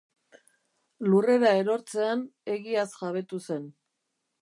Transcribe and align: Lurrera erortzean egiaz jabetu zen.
Lurrera 1.09 1.53
erortzean 1.59 2.25
egiaz 2.57 2.89
jabetu 2.99 3.45
zen. 3.47 3.73